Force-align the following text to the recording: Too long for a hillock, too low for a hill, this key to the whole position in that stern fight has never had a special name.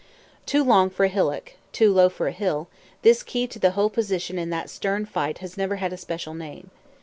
Too 0.47 0.63
long 0.63 0.89
for 0.89 1.03
a 1.03 1.07
hillock, 1.09 1.53
too 1.71 1.93
low 1.93 2.09
for 2.09 2.25
a 2.27 2.31
hill, 2.31 2.67
this 3.03 3.21
key 3.21 3.45
to 3.45 3.59
the 3.59 3.69
whole 3.77 3.91
position 3.91 4.39
in 4.39 4.49
that 4.49 4.67
stern 4.67 5.05
fight 5.05 5.37
has 5.45 5.57
never 5.57 5.75
had 5.75 5.93
a 5.93 5.95
special 5.97 6.33
name. 6.33 6.71